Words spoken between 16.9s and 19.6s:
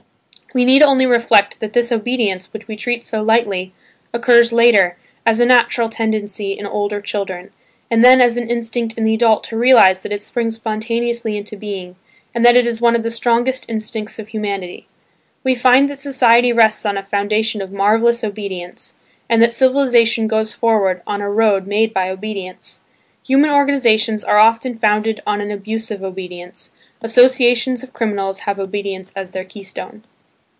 a foundation of marvellous obedience, and that